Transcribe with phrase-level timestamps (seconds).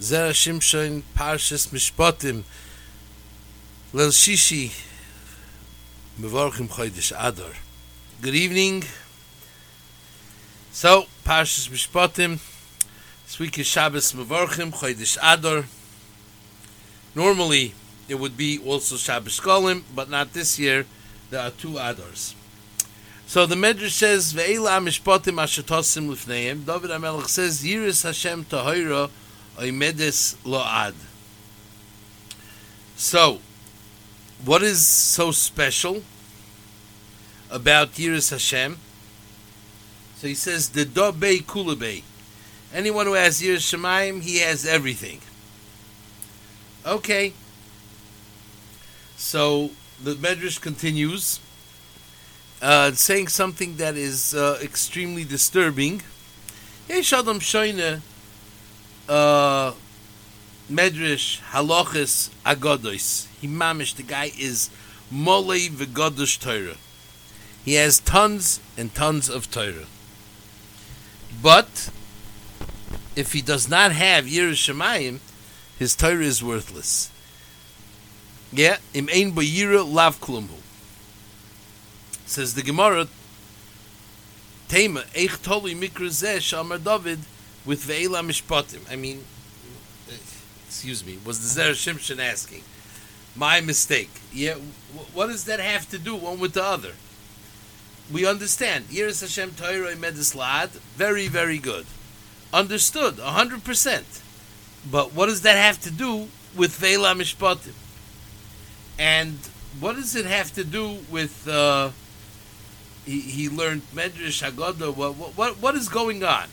[0.00, 2.44] Zera Shimshon Parshas Mishpatim
[3.92, 4.72] Lel Shishi
[6.18, 7.52] Mevorchim Chodesh Adar.
[8.22, 8.84] Good evening.
[10.72, 12.40] So, Parshas Mishpatim
[13.26, 15.66] this week is Shabbos Mevorchim Chodesh Adar.
[17.14, 17.74] Normally,
[18.08, 20.86] it would be also Shabbos Golim, but not this year.
[21.28, 22.32] There are two Adars.
[23.26, 29.10] So the Medrash says, "Ve'ela mishpatim ashatosim lifneim." David Hamelech says, "Yiris Hashem tahira
[29.60, 30.94] oimedes load."
[32.96, 33.40] So,
[34.44, 36.02] what is so special
[37.50, 38.78] about Yiris Hashem?
[40.16, 42.02] So he says, "The dobei kulabei."
[42.72, 45.20] Anyone who has Yiris Shemaim, he has everything.
[46.86, 47.32] Okay.
[49.16, 49.70] So
[50.02, 51.40] the Medrash continues
[52.62, 56.02] uh, saying something that is uh, extremely disturbing.
[56.88, 58.00] Yesh Adam Shoyne
[59.10, 59.72] uh,
[60.70, 63.26] Medrash Halachis Agodos.
[63.40, 64.70] He mamish, the guy is
[65.12, 66.76] Molei V'Godosh Torah.
[67.64, 69.86] He has tons and tons of Torah.
[71.42, 71.90] But
[73.16, 75.18] if he does not have Yiras Shemayim,
[75.78, 77.10] his Torah is worthless.
[78.52, 80.60] Yeah, im ein bo yira lav klumhu.
[82.26, 83.08] Says the Gemara,
[84.68, 87.20] Tema, eich toli mikra zeh David
[87.64, 88.90] with ve'ela mishpatim.
[88.90, 89.24] I mean,
[90.66, 92.62] excuse me, was the Zera Shimshon asking?
[93.36, 94.10] My mistake.
[94.32, 94.54] Yeah,
[95.14, 96.92] what does that have to do one with the other?
[98.12, 98.86] We understand.
[98.86, 101.86] Yiras Hashem Torah Medis Lad, very, very good.
[102.52, 104.22] Understood, 100%.
[104.90, 107.74] But what does that have to do with Ve'ela Mishpatim?
[108.98, 109.38] And
[109.78, 111.90] what does it have to do with uh,
[113.06, 114.94] he, he learned Medrash Haggadah?
[114.96, 116.48] What, what what is going on?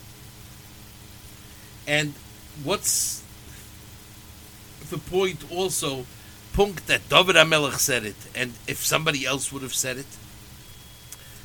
[1.87, 2.13] And
[2.63, 3.23] what's
[4.89, 6.05] the point also?
[6.53, 10.07] Punkt that David Hamelech said it, and if somebody else would have said it,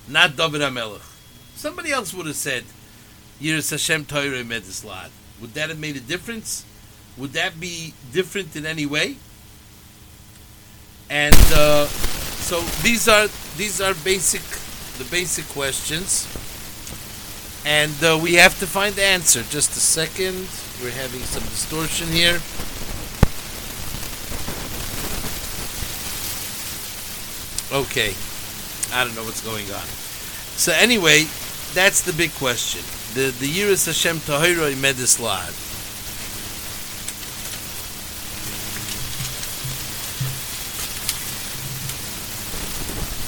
[0.08, 1.04] not David Hamelech,
[1.54, 2.64] somebody else would have said,
[3.40, 5.10] "Yiras Hashem Torah Medislad."
[5.40, 6.64] Would that have made a difference?
[7.18, 9.16] Would that be different in any way?
[11.12, 13.28] and uh, so these are
[13.58, 14.40] these are basic
[14.96, 16.26] the basic questions
[17.64, 19.42] and uh, we have to find the answer.
[19.44, 20.48] Just a second.
[20.82, 22.40] We're having some distortion here.
[27.72, 28.14] Okay.
[28.92, 29.86] I don't know what's going on.
[30.56, 31.24] So anyway
[31.74, 32.82] that's the big question.
[33.14, 35.70] The the Yiras Hashem Tahira Medislad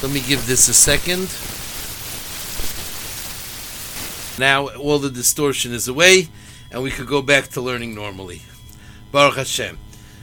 [0.03, 1.54] Let me give this a second.
[4.37, 6.27] Now all the distortion is away,
[6.71, 8.41] and we could go back to learning normally.
[9.11, 9.77] Baruch Hashem.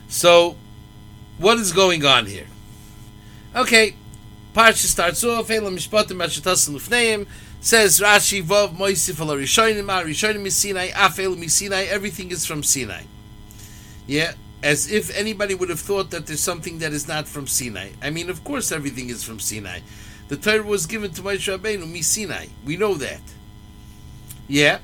[0.08, 0.56] So,
[1.38, 2.46] what is going on here?
[3.56, 3.94] Okay,
[4.54, 5.50] Parsha starts off.
[5.50, 7.26] Elam mishpatim mashatasim lufneim.
[7.60, 11.84] Says Rashi Vav Moisif al Rishonim Ar Rishonim Sinai Afel Sinai.
[11.84, 13.02] Everything is from Sinai.
[14.06, 17.90] Yeah, as if anybody would have thought that there's something that is not from Sinai.
[18.02, 19.80] I mean, of course, everything is from Sinai.
[20.28, 22.46] The Torah was given to Moshe Rabbeinu, Sinai.
[22.64, 23.20] We know that.
[24.52, 24.80] Yeah.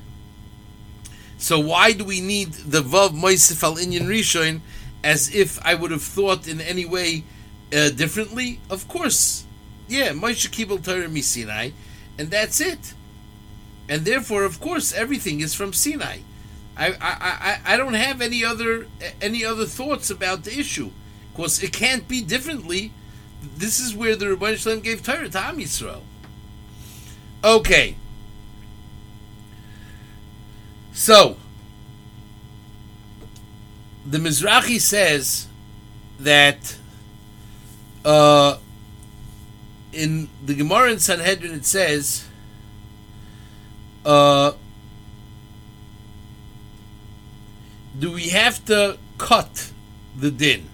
[1.37, 4.61] So why do we need the Vav Moisef al Inyan Rishon
[5.03, 7.23] as if I would have thought in any way
[7.71, 8.61] uh, differently?
[8.67, 9.45] Of course.
[9.87, 11.69] Yeah, Moshe Kibbel Torah mi Sinai,
[12.17, 12.95] and that's it.
[13.87, 16.21] And therefore, of course, everything is from Sinai.
[16.75, 18.87] I, I, I, I don't have any other
[19.21, 20.89] any other thoughts about the issue.
[21.29, 22.91] Of course, it can't be differently.
[23.55, 26.01] This is where the Rebbeinu Shalom gave Torah to Am Yisrael.
[27.43, 27.97] Okay.
[30.99, 31.37] So,
[34.05, 35.47] the Mizrahi says
[36.19, 36.75] that
[38.03, 38.57] uh,
[39.93, 42.27] in the Gemara in Sanhedrin it says
[44.03, 44.51] uh,
[47.97, 49.71] do we have to cut
[50.17, 50.67] the din?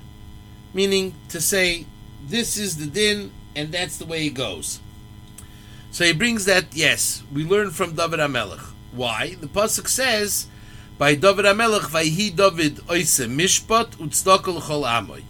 [0.74, 1.86] Meaning to say,
[2.28, 4.80] this is the din and that's the way it goes.
[5.92, 8.72] So he brings that, yes, we learn from David HaMelech.
[8.96, 9.36] Why?
[9.40, 10.48] The pasuk says,
[10.98, 15.24] "By David Amelach, vayhi David oise mishpat utzdakel chol amoy."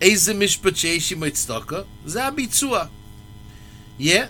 [0.00, 2.88] Eze mishpat sheishim utzdakel zabitzua.
[3.98, 4.28] Yeah,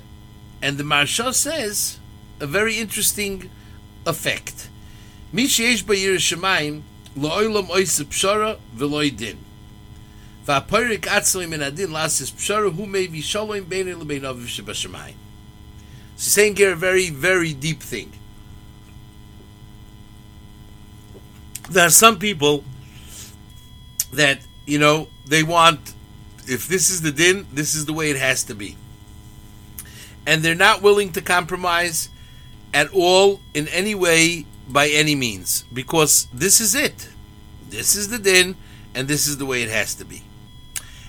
[0.61, 1.99] and the Maharsha says
[2.41, 3.51] a very interesting
[4.05, 4.69] effect.
[5.33, 6.83] "Mishyesh sheish b'yirushamayim
[7.17, 9.39] lo'olam oise pshara v'loy din.
[10.47, 15.15] V'aporik atzloim min adin lasis pshara hu may v'shalom b'nei l'bein aviv shebashamayim.
[16.17, 18.13] So saying here a very, very deep thing.
[21.71, 22.65] There are some people
[24.13, 25.95] that you know they want
[26.49, 28.77] if this is the din, this is the way it has to be.
[30.27, 32.09] And they're not willing to compromise
[32.73, 37.09] at all in any way by any means because this is it.
[37.69, 38.57] This is the din
[38.95, 40.23] and this is the way it has to be.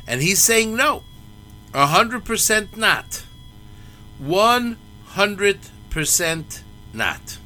[0.08, 1.04] And he's saying no.
[1.74, 3.24] 100% not.
[4.22, 6.62] 100%
[6.94, 7.38] not.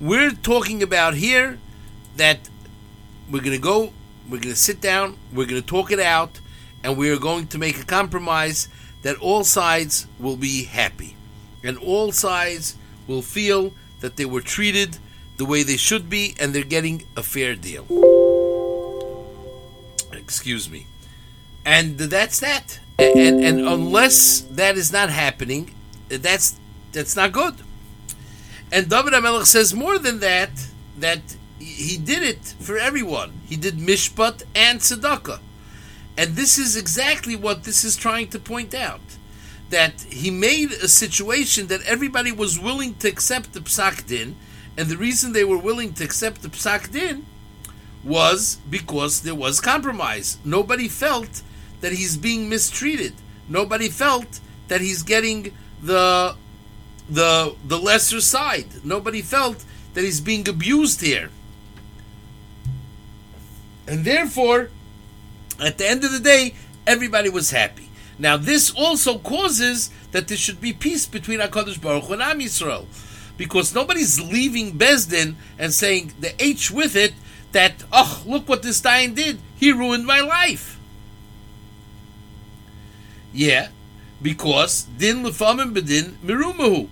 [0.00, 1.58] We're talking about here
[2.16, 2.48] that
[3.28, 3.92] we're going to go,
[4.28, 6.40] we're going to sit down, we're going to talk it out,
[6.84, 8.68] and we are going to make a compromise
[9.02, 11.16] that all sides will be happy.
[11.64, 12.76] And all sides
[13.08, 14.98] will feel that they were treated
[15.36, 17.84] the way they should be and they're getting a fair deal.
[20.12, 20.86] Excuse me.
[21.64, 22.78] And that's that.
[23.00, 25.74] And, and, and unless that is not happening,
[26.08, 26.56] that's
[26.92, 27.56] that's not good.
[28.70, 30.50] And David HaMelech says more than that,
[30.98, 33.32] that he did it for everyone.
[33.48, 35.40] He did mishpat and tzedakah.
[36.16, 39.00] And this is exactly what this is trying to point out.
[39.70, 44.36] That he made a situation that everybody was willing to accept the psak din,
[44.76, 47.26] and the reason they were willing to accept the psak din
[48.02, 50.38] was because there was compromise.
[50.44, 51.42] Nobody felt
[51.80, 53.14] that he's being mistreated.
[53.48, 56.34] Nobody felt that he's getting the
[57.08, 58.84] the the lesser side.
[58.84, 59.64] Nobody felt
[59.94, 61.30] that he's being abused here.
[63.86, 64.70] And therefore,
[65.58, 66.54] at the end of the day,
[66.86, 67.88] everybody was happy.
[68.18, 72.40] Now, this also causes that there should be peace between HaKadosh Baruch Hu and Am
[72.40, 72.86] Yisrael.
[73.36, 77.14] Because nobody's leaving Bezdin and saying the H with it
[77.52, 79.38] that, oh, look what this Dayan did.
[79.56, 80.78] He ruined my life.
[83.32, 83.68] Yeah,
[84.20, 86.88] because din lefamim bedin mirumahu.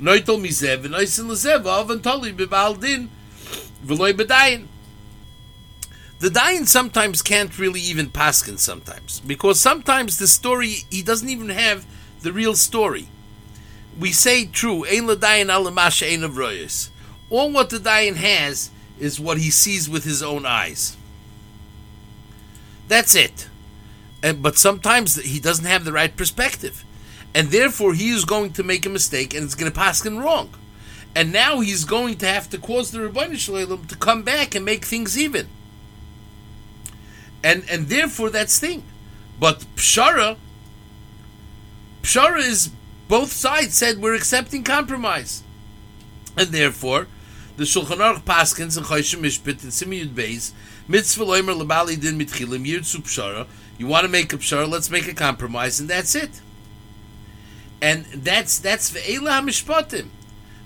[0.00, 3.10] Noitel misev v'noisin lezev avantoli b'bal din
[3.84, 4.66] v'loy bedayin.
[6.20, 11.48] The dayan sometimes can't really even paskin sometimes because sometimes the story he doesn't even
[11.48, 11.84] have
[12.22, 13.08] the real story.
[13.98, 16.90] We say true, ein ladayin alamasha ein of royas.
[17.28, 20.96] All what the dayan has is what he sees with his own eyes.
[22.88, 23.48] That's it.
[24.22, 26.84] And, but sometimes he doesn't have the right perspective.
[27.34, 30.18] And therefore he is going to make a mistake and it's going to pass him
[30.18, 30.54] wrong.
[31.14, 34.64] And now he's going to have to cause the Rabbi Shalom to come back and
[34.64, 35.48] make things even.
[37.44, 38.82] And and therefore that's thing.
[39.38, 40.36] But Pshara
[42.02, 42.70] Pshara is
[43.08, 45.42] both sides said we're accepting compromise.
[46.36, 47.08] And therefore
[47.56, 50.52] the Shulchan Aruch Paskins and Choshen Mishpit and Simiyud Beis
[50.88, 53.46] Mitzvah Loimer Labali Din Mitchilim Yirtzu Pshara
[53.78, 56.40] you want to make a pshara, let's make a compromise, and that's it.
[57.82, 60.08] And that's that's ve'ela mishpatim.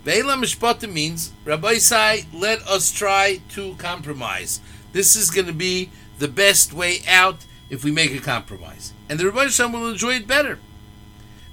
[0.04, 4.60] Ve'ela mishpatim means Rabbi Sai, let us try to compromise.
[4.92, 9.18] This is going to be the best way out if we make a compromise, and
[9.18, 10.58] the Rabbi Shem will enjoy it better,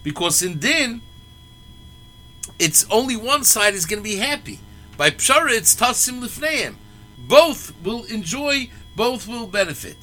[0.03, 1.01] because in din,
[2.59, 4.59] it's only one side is going to be happy.
[4.95, 6.75] By pshara, it's tasim lifneim.
[7.17, 8.69] Both will enjoy.
[8.95, 9.97] Both will benefit.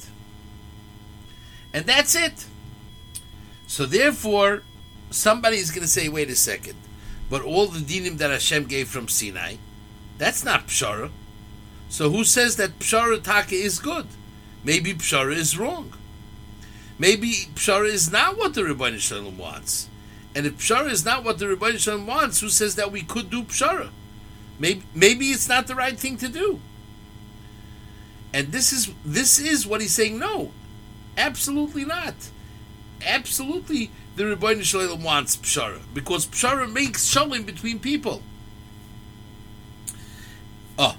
[1.73, 2.45] And that's it.
[3.67, 4.63] So therefore,
[5.11, 6.75] somebody is going to say, wait a second,
[7.29, 9.55] but all the dinim that Hashem gave from Sinai,
[10.17, 11.11] that's not pshara.
[11.89, 14.07] So who says that pshara taka is good?
[14.63, 15.93] Maybe pshara is wrong.
[16.97, 19.89] Maybe pshara is not what the Rebbeinu Shalom wants.
[20.35, 23.29] And if pshara is not what the Rebbeinu Shalom wants, who says that we could
[23.29, 23.89] do pshara?
[24.59, 26.59] Maybe, maybe it's not the right thing to do.
[28.33, 30.19] And this is this is what he's saying.
[30.19, 30.51] No,
[31.17, 32.15] Absolutely not.
[33.05, 38.21] Absolutely, the Rebbeinu Shalom wants pshara because pshara makes shalom between people.
[40.77, 40.97] Oh,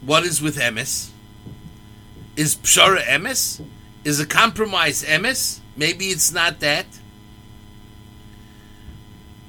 [0.00, 1.10] what is with emes?
[2.36, 3.60] Is pshara emes?
[4.04, 5.60] Is a compromise emes?
[5.76, 6.86] Maybe it's not that.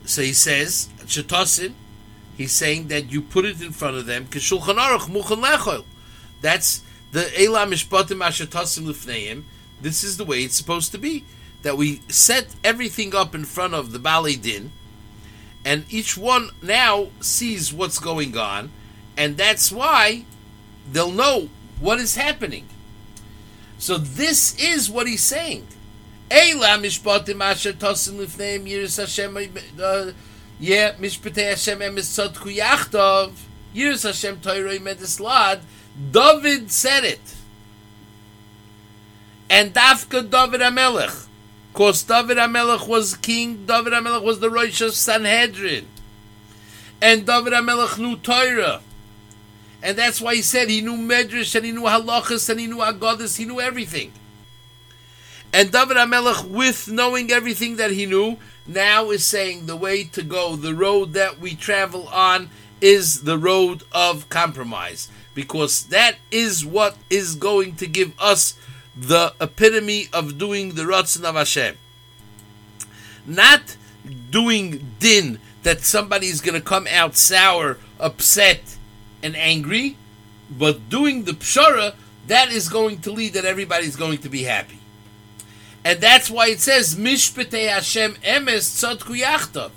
[0.06, 1.74] So he says, Chatosin,
[2.36, 4.28] he's saying that you put it in front of them.
[4.32, 4.42] That's
[7.12, 9.44] the Elam Mishpatim Ashatasim Lifneim,
[9.82, 11.24] this is the way it's supposed to be.
[11.62, 14.72] That we set everything up in front of the Bali Din,
[15.66, 18.72] and each one now sees what's going on,
[19.18, 20.26] and that's why
[20.90, 22.68] they'll know what is happening.
[23.78, 25.68] So this is what he's saying.
[29.82, 30.12] Uh,
[30.60, 30.92] Yeah,
[36.12, 37.39] David said it.
[39.50, 41.28] And Dafka David Amelech.
[41.74, 45.88] Because David Amelech was king, David Amelech was the Rosh of Sanhedrin.
[47.02, 48.82] And David Amelech knew Torah.
[49.82, 52.78] And that's why he said he knew Medrash and he knew Halachas and he knew
[52.78, 54.12] Agadis, he knew everything.
[55.52, 58.38] And David HaMelech, with knowing everything that he knew,
[58.68, 62.50] now is saying the way to go, the road that we travel on,
[62.82, 65.10] is the road of compromise.
[65.34, 68.54] Because that is what is going to give us
[69.00, 71.78] the epitome of doing the Ratzon of Hashem.
[73.26, 73.78] Not
[74.30, 78.78] doing din that somebody is going to come out sour, upset,
[79.24, 79.98] and angry,
[80.50, 81.96] but doing the pshara,
[82.28, 84.80] that is going to lead that everybody's going to be happy.
[85.86, 89.72] And that's why it says, Mishpatei Hashem emes tzadku yachtav.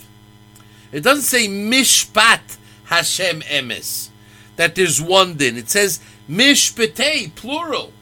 [0.90, 4.08] It doesn't say Mishpat Hashem emes,
[4.56, 5.56] that there's one din.
[5.56, 7.92] It says Mishpatei, plural.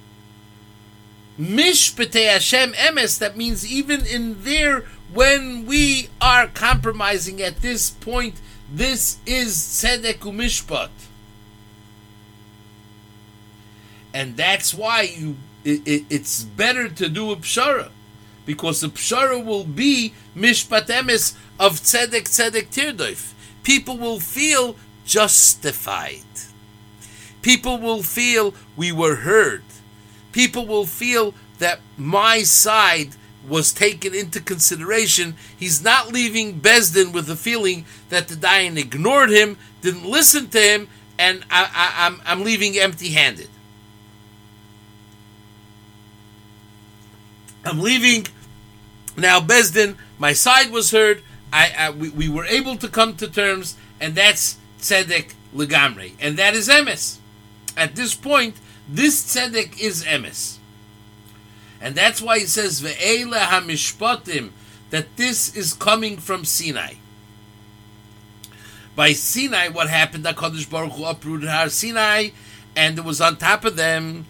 [1.41, 8.35] Mishpatei Hashem emes, that means even in there, when we are compromising at this point,
[8.71, 10.91] this is tzedek umishpat.
[14.13, 17.91] And that's why you it, it, it's better to do a pshara
[18.45, 23.33] because the pshara will be mishpat emes of tzedek tzedek tirdoif.
[23.63, 26.23] People will feel justified.
[27.41, 29.63] People will feel we were heard.
[30.33, 33.11] People will feel that my side
[33.47, 35.35] was taken into consideration.
[35.57, 40.61] He's not leaving Besdin with the feeling that the Dayan ignored him, didn't listen to
[40.61, 43.49] him, and I, I, I'm, I'm leaving empty handed.
[47.65, 48.27] I'm leaving
[49.17, 49.41] now.
[49.41, 51.23] Besdin, my side was heard.
[51.53, 56.39] I, I we, we, were able to come to terms, and that's tzedek legamre, and
[56.39, 57.19] that is emes.
[57.77, 58.57] At this point,
[58.91, 60.59] this tzedek is emes,
[61.81, 64.51] and that's why he says ve'ele hamishpatim
[64.91, 66.95] that this is coming from Sinai.
[68.97, 70.25] By Sinai, what happened?
[70.25, 72.31] Hakadosh Baruch Hu uprooted Har Sinai,
[72.75, 74.27] and it was on top of them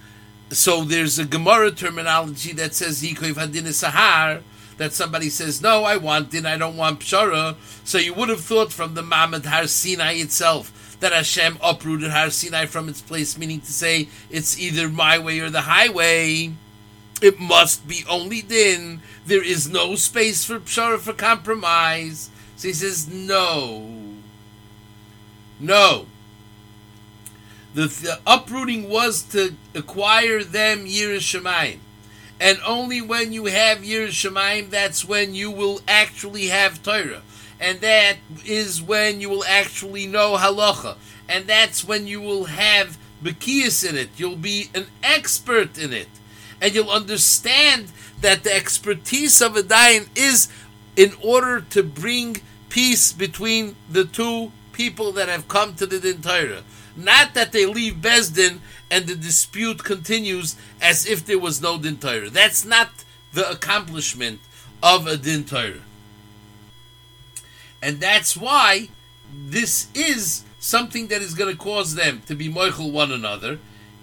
[0.53, 4.43] so there's a Gemara terminology that says Hadin Sahar,
[4.79, 7.55] that somebody says, No, I want din, I don't want Pshara.
[7.85, 12.31] So you would have thought from the Mamad Har Sinai itself that Hashem uprooted Har
[12.31, 16.53] Sinai from its place, meaning to say it's either my way or the highway.
[17.21, 19.01] It must be only din.
[19.27, 22.31] There is no space for Pshara for compromise.
[22.57, 23.91] So he says, No.
[25.59, 26.07] No.
[27.75, 31.79] The, the uprooting was to acquire them Yerushalayim.
[32.41, 37.23] And only when you have Yerushalayim, that's when you will actually have Torah.
[37.61, 40.97] And that is when you will actually know halacha.
[41.29, 44.09] And that's when you will have Bekias in it.
[44.17, 46.09] You'll be an expert in it.
[46.61, 50.49] And you'll understand that the expertise of a dayan is
[50.97, 52.39] in order to bring
[52.69, 56.63] peace between the two people that have come to the Din Torah.
[56.97, 58.59] Not that they leave Besdin
[58.91, 62.31] and the dispute continues as if there was no Din Torah.
[62.31, 62.91] That's not
[63.33, 64.41] the accomplishment
[64.83, 65.81] of a Din Torah.
[67.83, 68.89] And that's why
[69.33, 73.59] this is something that is going to cause them to be moichel one another.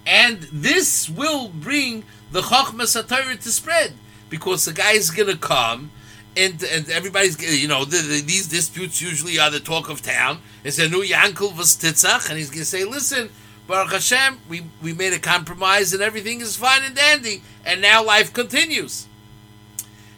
[0.05, 3.93] And this will bring the Chochmas HaTorah to spread.
[4.29, 5.91] Because the guy is going to come
[6.38, 10.39] and and everybody's you know the, the, these disputes usually are the talk of town.
[10.63, 13.29] It's a new Yankel was titzach, and he's going to say, "Listen,
[13.67, 18.03] Baruch Hashem, we we made a compromise, and everything is fine and dandy, and now
[18.03, 19.07] life continues."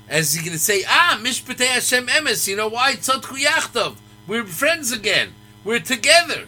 [0.10, 2.96] As going to say, "Ah, Mishpatei Hashem emes." You know why?
[2.96, 3.96] Tzadku Yachtov.
[4.28, 5.34] We're friends again.
[5.64, 6.46] We're together,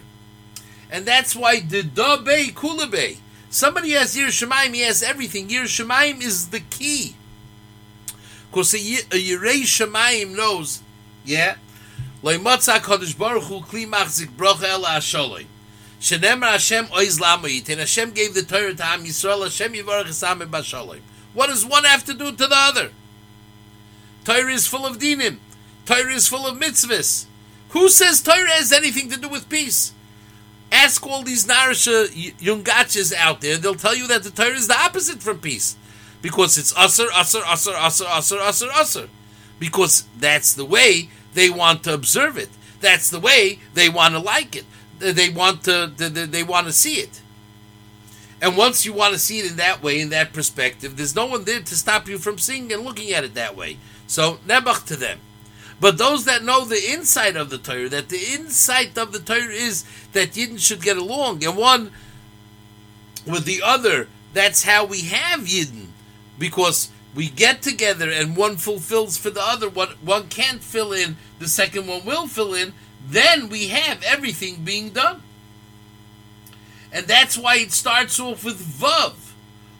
[0.90, 3.18] and that's why the Dabe Kulabe.
[3.50, 5.48] Somebody has Yerushalayim, he has everything.
[5.48, 7.14] Yerushalayim is the key.
[8.50, 10.82] Because a, Yirei Shemayim knows,
[11.24, 11.56] yeah,
[12.22, 15.46] Loi Motza Kodesh Baruch Hu Kli Machzik Brocha El Asholoi.
[16.00, 17.68] Shenemar Hashem Oiz Lamoyit.
[17.68, 19.42] And Hashem gave the Torah to Am Yisrael.
[19.42, 21.00] Hashem Yivarach Esam Basholoi.
[21.34, 22.90] What does one have to do to the other?
[24.24, 25.38] Torah is full of dinim.
[25.86, 27.26] Torah is full of mitzvahs.
[27.70, 29.92] Who says Torah has anything to do with peace?
[30.70, 32.06] Ask all these Narisha
[32.38, 33.56] Yungachas out there.
[33.56, 35.76] They'll tell you that the Torah is the opposite from peace
[36.22, 39.08] because it's usser, usser, usser, usser, usser, usser, usser.
[39.58, 42.48] Because that's the way they want to observe it.
[42.80, 44.64] That's the way they want to like it.
[44.98, 47.20] They want to they, they want to see it.
[48.40, 51.26] And once you want to see it in that way, in that perspective, there's no
[51.26, 53.78] one there to stop you from seeing and looking at it that way.
[54.12, 55.20] So nebach to them.
[55.80, 59.48] But those that know the insight of the Torah, that the insight of the Torah
[59.48, 61.92] is that Yidden should get along, and one
[63.26, 65.86] with the other, that's how we have Yidden
[66.38, 71.16] because we get together and one fulfills for the other what one can't fill in
[71.38, 72.72] the second one will fill in
[73.06, 75.22] then we have everything being done
[76.90, 79.14] And that's why it starts off with Vav.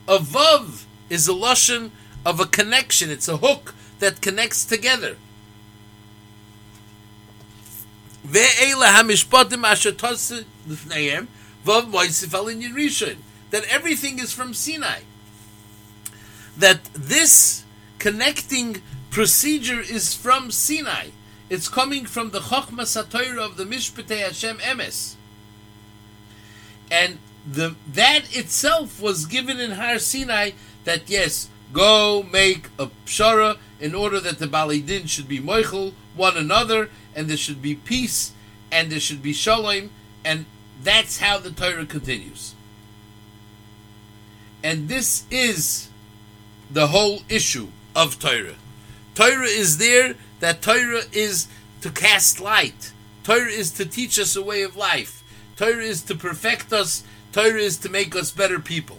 [0.07, 1.91] A Vav is a Lashon
[2.25, 5.17] of a connection, it's a hook that connects together.
[13.51, 15.03] That everything is from Sinai.
[16.59, 17.63] That this
[18.01, 21.11] connecting procedure is from Sinai.
[21.49, 25.15] It's coming from the Chochma Satoira of the Mishpatei Hashem Emes.
[26.91, 30.51] And the that itself was given in Har Sinai
[30.85, 36.37] that yes, go make a pshara in order that the Balidin should be moichel one
[36.37, 38.33] another and there should be peace
[38.71, 39.91] and there should be shalom
[40.25, 40.47] and
[40.83, 42.55] that's how the Torah continues.
[44.63, 45.89] And this is
[46.71, 48.55] the whole issue of Torah.
[49.15, 51.49] Torah is there, that Torah is
[51.83, 52.93] to cast light.
[53.25, 55.23] Torah is to teach us a way of life.
[55.57, 57.05] Torah is to perfect us.
[57.33, 58.99] Torah is to make us better people.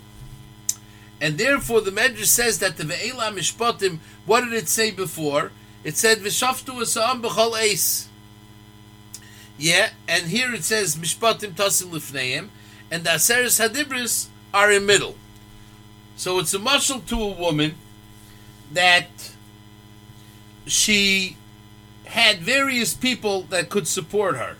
[1.23, 5.53] And therefore, the Medrash says that the Ve'ela Mishpatim, what did it say before?
[5.85, 8.09] It said, V'shaftu asa'am b'chol eis.
[9.57, 12.49] Yeah, and here it says, Mishpatim tasim lifneim,
[12.91, 15.15] and the Aseres Hadibris are in middle.
[16.17, 17.75] So it's a muscle to a woman
[18.73, 19.31] that
[20.65, 21.37] she
[22.03, 24.57] had various people that could support her.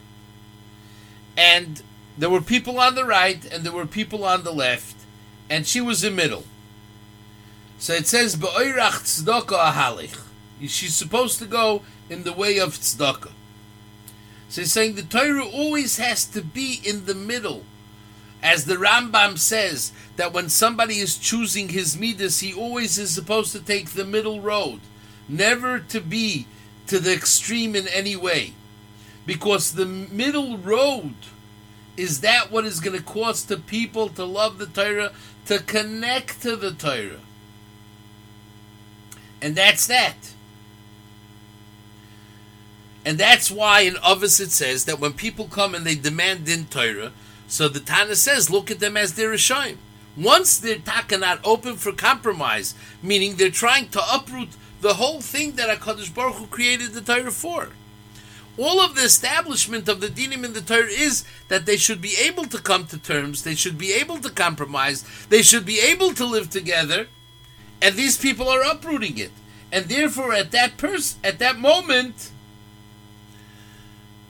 [1.36, 1.82] And
[2.17, 4.96] there were people on the right and there were people on the left,
[5.50, 6.46] and she was in middle.
[7.83, 10.17] So it says, Be'oirach tzedakah ahalich.
[10.61, 13.33] She's supposed to go in the way of tzedakah.
[14.47, 17.65] So he's saying the Torah always has to be in the middle.
[18.41, 23.51] As the Rambam says, that when somebody is choosing his midas, he always is supposed
[23.51, 24.79] to take the middle road,
[25.27, 26.47] never to be
[26.87, 28.53] to the extreme in any way.
[29.25, 31.15] Because the middle road
[31.97, 35.11] is that what is going to cause the people to love the Torah,
[35.47, 37.19] to connect to the Torah.
[39.43, 40.15] And that's that.
[43.06, 46.65] And that's why in Ovis it says that when people come and they demand din
[46.65, 47.12] Torah,
[47.49, 49.75] so the Tana says, look at them as their Rishayim.
[50.15, 55.53] Once they're taka not open for compromise, meaning they're trying to uproot the whole thing
[55.53, 57.69] that HaKadosh Baruch Hu created the Torah for.
[58.58, 62.15] All of the establishment of the dinim in the Torah is that they should be
[62.15, 66.13] able to come to terms, they should be able to compromise, they should be able
[66.13, 67.08] to live together,
[67.84, 69.32] and these people are uprooting it.
[69.72, 72.32] And therefore, at that pers- at that moment,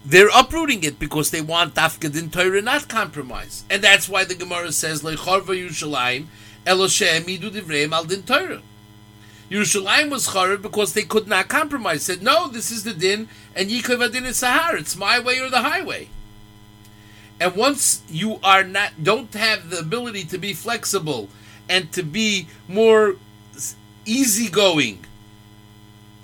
[0.03, 3.63] they're uprooting it because they want Dafka Torah, not compromise.
[3.69, 6.25] And that's why the Gemara says, Lecharva Yerushalayim,
[6.65, 8.61] Eloshem Midu Divreim Al Din Torah.
[9.51, 12.03] Yerushalayim was charev because they could not compromise.
[12.03, 14.79] Said, no, this is the din, and Yikav Adin is Sahar.
[14.79, 16.09] It's my way or the highway.
[17.39, 21.29] And once you are not, don't have the ability to be flexible
[21.69, 23.17] and to be more
[24.05, 25.05] easygoing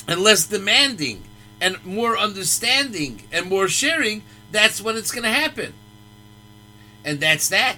[0.08, 1.24] and less demanding
[1.62, 5.74] and more understanding and more sharing, that's when it's going to happen.
[7.06, 7.78] And that's that.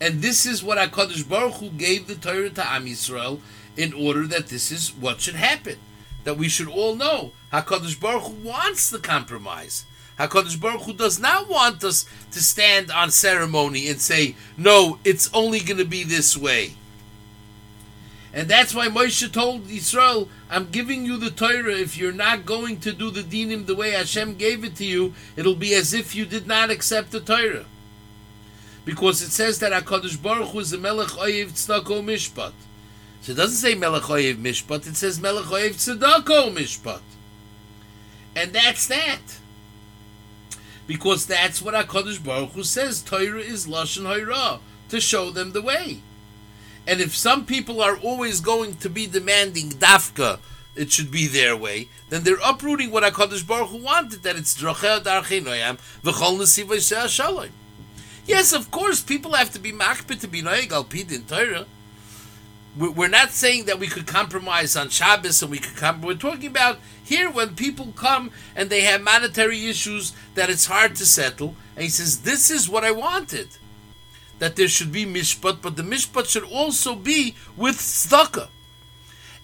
[0.00, 3.40] And this is what HaKadosh Baruch Hu gave the Torah to Am Yisrael
[3.76, 5.76] in order that this is what should happen.
[6.24, 9.86] That we should all know HaKadosh Baruch Hu wants the compromise.
[10.18, 15.30] HaKadosh Baruch Hu does not want us to stand on ceremony and say, no, it's
[15.32, 16.74] only going to be this way.
[18.36, 21.72] And that's why Moshe told Israel, I'm giving you the Torah.
[21.72, 25.14] If you're not going to do the dinim the way Hashem gave it to you,
[25.36, 27.64] it'll be as if you did not accept the Torah.
[28.84, 32.52] Because it says that HaKadosh Baruch Hu is the Melech Oyev Tzedako Mishpat.
[33.22, 37.00] So it doesn't say Melech Oyev Mishpat, it says Melech Oyev Tzedako Mishpat.
[38.36, 39.22] And that's that.
[40.86, 43.00] Because that's what HaKadosh Baruch Hu says.
[43.00, 46.02] Torah is Lashon Hairah, to show them the way.
[46.86, 50.38] And if some people are always going to be demanding dafka,
[50.76, 54.60] it should be their way, then they're uprooting what HaKadosh Baruch Hu wanted, that it's
[54.60, 57.50] dracheh darchei noyam, v'chol shalom.
[58.26, 61.66] Yes, of course, people have to be makbid to be noyeg al Torah.
[62.76, 66.02] We're not saying that we could compromise on Shabbos and we could come.
[66.02, 70.94] We're talking about here when people come and they have monetary issues that it's hard
[70.96, 71.56] to settle.
[71.74, 73.48] And he says, This is what I wanted
[74.38, 78.48] that there should be mishpat, but the mishpat should also be with tzedakah.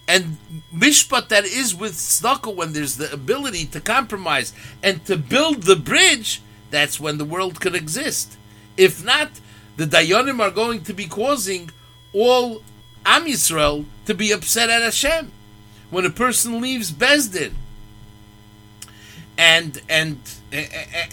[0.07, 0.37] And
[0.73, 5.75] mishpat that is with tzedakah, when there's the ability to compromise and to build the
[5.75, 8.37] bridge, that's when the world could exist.
[8.77, 9.31] If not,
[9.77, 11.71] the dayanim are going to be causing
[12.13, 12.63] all
[13.05, 15.31] Am Yisrael to be upset at Hashem.
[15.89, 17.53] When a person leaves Bezdin
[19.37, 20.19] and and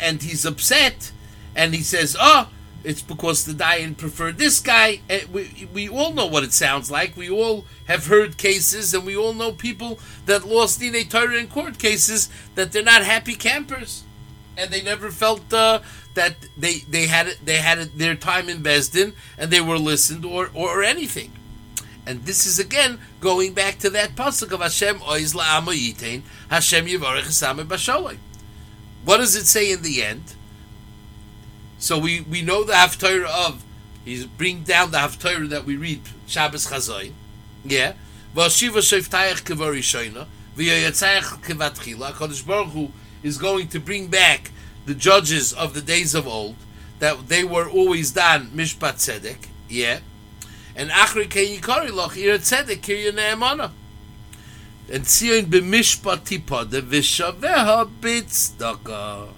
[0.01, 1.11] and he's upset
[1.55, 2.49] and he says, "Oh,
[2.83, 5.01] it's because the Dayan preferred this guy.
[5.33, 7.17] We, we all know what it sounds like.
[7.17, 11.49] We all have heard cases, and we all know people that lost Dine Torah in
[11.49, 14.05] court cases that they're not happy campers,
[14.57, 15.81] and they never felt uh,
[16.15, 20.51] that they they had they had their time in Besdin and they were listened or
[20.55, 21.33] or anything.
[22.07, 26.87] And this is again going back to that pasuk of Hashem oiz la'amo yitain, Hashem
[26.87, 27.27] yivarech
[27.67, 28.19] basholoi.
[29.05, 30.35] What does it say in the end?
[31.81, 33.65] So we, we know the haftarah of
[34.05, 37.13] he's bring down the haftarah that we read Shabbos Chazoy,
[37.65, 37.95] yeah.
[38.37, 42.13] V'ashiva sheftayach kevari shoyna v'yayatzayach kevatchila.
[42.13, 44.51] Hakadosh Baruch Hu is going to bring back
[44.85, 46.57] the judges of the days of old
[46.99, 50.01] that they were always done mishpat tzedek, yeah.
[50.77, 53.71] And achri keyikari loch ir tzedek kirya.
[54.93, 59.29] And tzion b'mishpat tipada v'shaveha bitzdaka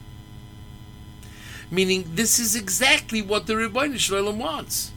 [1.72, 4.92] meaning this is exactly what the Rebbeinu Shalom wants.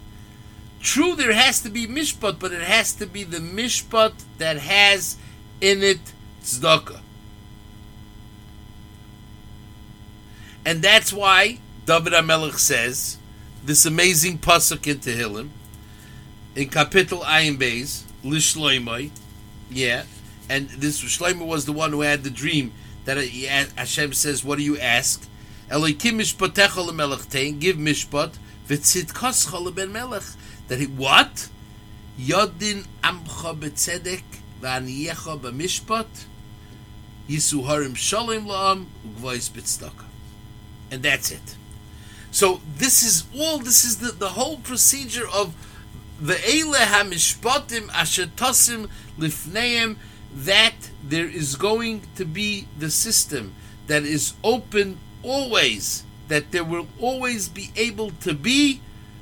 [0.81, 5.15] True, there has to be mishpat, but it has to be the mishpat that has
[5.61, 6.99] in it tzedakah.
[10.65, 13.17] And that's why David HaMelech says
[13.63, 15.49] this amazing pasuk in Tehillim
[16.55, 19.11] in Kapitel Ayin Beis, Lishloimai,
[19.69, 20.03] yeah,
[20.49, 22.73] and this Shlomo was the one who had the dream
[23.05, 25.27] that Hashem says, "What do you ask?"
[25.69, 28.33] Elokim mishpatecha lemelech give mishpat
[28.67, 30.23] v'tzidkoscha leben melech.
[30.67, 31.49] That he what?
[32.19, 34.23] Yodin amcha betzedek
[34.61, 36.25] v'aniyecha b'mishpat
[37.27, 40.05] yisuharim shalom la'am ugvois b'tzedakah.
[40.91, 41.55] And that's it.
[42.29, 43.57] So this is all.
[43.57, 45.55] This is the, the whole procedure of
[46.21, 49.97] the eile hamishpatim asher tosim lifneim.
[50.35, 53.55] That there is going to be the system
[53.87, 58.81] that is open always that there will always be able to be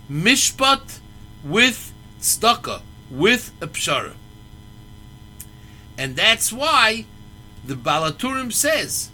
[0.09, 0.99] mishpat
[1.43, 4.13] with tzedakah, with a pshara.
[5.97, 7.05] And that's why
[7.65, 9.09] the Baal HaTurim says,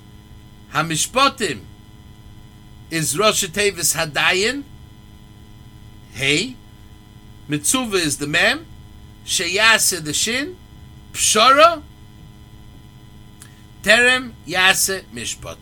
[0.73, 1.61] Hamishpatim
[2.89, 4.63] is Rosh Tevis Hadayin,
[6.13, 6.55] hey,
[7.49, 8.65] Mitzuva is the mem,
[9.25, 10.57] Sheyase the shin,
[11.13, 11.81] Pshara,
[13.83, 15.57] Terem Yase Mishpat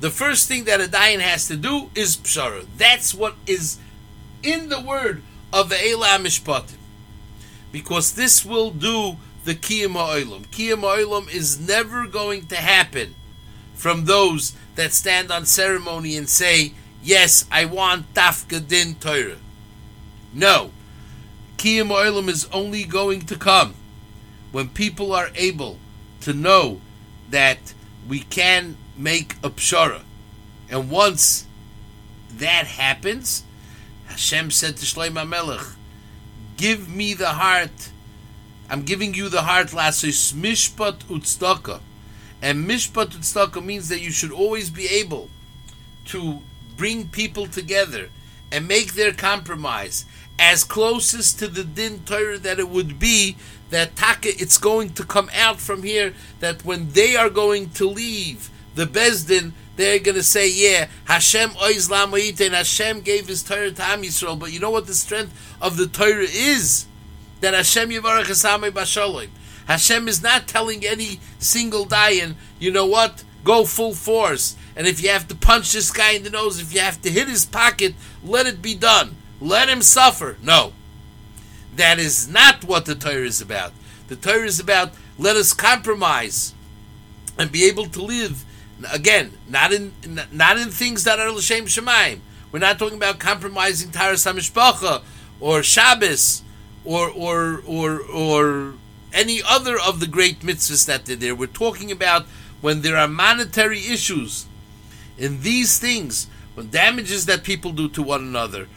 [0.00, 2.66] the first thing that a dayan has to do is pshara.
[2.76, 3.78] That's what is
[4.42, 6.76] in the word of the Eila Mishpatim.
[7.72, 10.46] Because this will do the Kiyam Ha'olam.
[10.48, 13.14] Kiyam Ha'olam is never going to happen
[13.74, 19.36] from those that stand on ceremony and say, Yes, I want Tafka Din Torah.
[20.34, 20.72] No.
[21.56, 23.74] Kiyam Ha'olam is only going to come
[24.52, 25.78] when people are able
[26.20, 26.80] to know
[27.30, 27.74] that
[28.08, 30.02] we can make a pshara.
[30.70, 31.46] And once
[32.30, 33.44] that happens,
[34.06, 35.66] Hashem said to Shlomo Melech,
[36.56, 37.90] Give me the heart.
[38.68, 41.80] I'm giving you the heart, Lasis Mishpat Utstaka.
[42.42, 45.28] And Mishpat Utstaka means that you should always be able
[46.06, 46.40] to
[46.76, 48.10] bring people together
[48.50, 50.04] and make their compromise
[50.38, 53.36] as closest to the din Torah that it would be
[53.70, 57.88] that taka it's going to come out from here that when they are going to
[57.88, 61.90] leave the Bezdin, they're going to say, yeah, Hashem oiz
[62.40, 64.38] and Hashem gave his Torah to Am Yisrael.
[64.38, 66.86] But you know what the strength of the Torah is?
[67.40, 69.28] That Hashem yivarach esamei basholim.
[69.66, 74.56] Hashem is not telling any single dayan, you know what, go full force.
[74.76, 77.10] And if you have to punch this guy in the nose, if you have to
[77.10, 79.16] hit his pocket, let it be done.
[79.40, 80.36] Let him suffer.
[80.42, 80.72] No.
[81.74, 83.72] That is not what the Torah is about.
[84.08, 86.54] The Torah is about let us compromise
[87.38, 88.44] and be able to live
[88.92, 89.92] Again, not in
[90.32, 92.20] not in things that are l'shem shemaim.
[92.52, 95.02] We're not talking about compromising Taras HaMishpacha
[95.40, 96.42] or Shabbos
[96.84, 98.74] or or or or
[99.12, 101.34] any other of the great mitzvahs that they're there.
[101.34, 102.26] We're talking about
[102.60, 104.46] when there are monetary issues
[105.18, 108.68] in these things, when damages that people do to one another,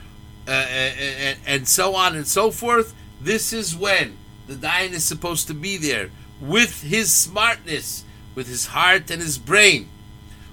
[0.47, 2.95] uh, and, and so on and so forth.
[3.21, 6.09] This is when the Dayan is supposed to be there
[6.39, 8.05] with his smartness
[8.39, 9.89] with his heart and his brain,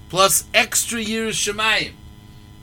[0.09, 1.93] plus extra years Shemayim,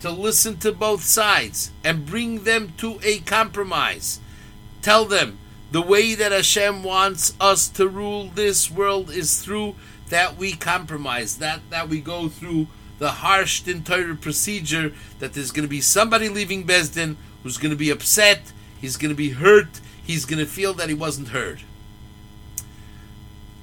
[0.00, 4.20] to listen to both sides and bring them to a compromise.
[4.82, 5.38] Tell them
[5.72, 9.76] the way that Hashem wants us to rule this world is through
[10.10, 12.66] that we compromise, that, that we go through
[12.98, 17.78] the harsh Torah procedure, that there's going to be somebody leaving Besdin who's going to
[17.78, 21.62] be upset, he's going to be hurt, he's going to feel that he wasn't heard.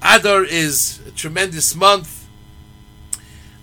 [0.04, 2.26] Adar is a tremendous month.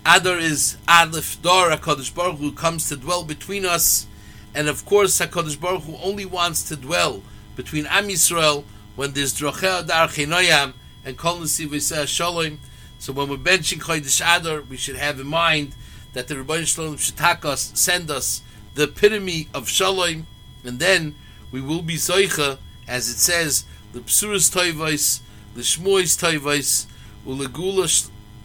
[0.06, 4.06] Adar is Aleph Dor, HaKadosh Baruch Hu comes to dwell between us
[4.54, 7.22] and of course Hakadosh Baruch Hu only wants to dwell
[7.56, 8.64] between Am Yisrael
[8.96, 10.72] when there's drochel dar chinoyam
[11.04, 12.58] and kol nesiv shalom.
[12.98, 15.74] So when we're benching Chodesh Adar, we should have in mind
[16.14, 18.42] that the Rebbeinu Shalom should us, send us
[18.74, 20.26] the epitome of shalom,
[20.64, 21.14] and then
[21.52, 25.20] we will be zoicha, as it says, the psuras toivos,
[25.54, 26.86] the shmois toivos,
[27.26, 27.86] ulegula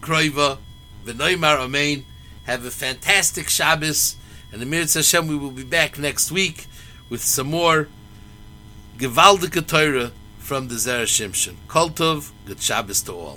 [0.02, 0.58] kroiva,
[1.06, 2.04] v'noimar amein.
[2.46, 4.16] Have a fantastic Shabbos,
[4.52, 6.68] and the Mitzvah Hashem, we will be back next week
[7.10, 7.88] with some more
[8.98, 11.56] Gewaldike Torah from the Zera Shimshon.
[11.68, 13.34] Kultov, good Shabbos to all.